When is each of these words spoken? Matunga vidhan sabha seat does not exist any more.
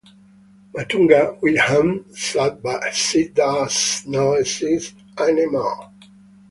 Matunga 0.73 1.19
vidhan 1.41 2.05
sabha 2.15 2.81
seat 2.91 3.35
does 3.35 4.01
not 4.07 4.39
exist 4.39 4.95
any 5.19 5.45
more. 5.45 5.91